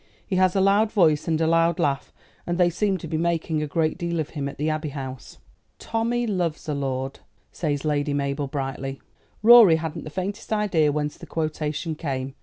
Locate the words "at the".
4.49-4.67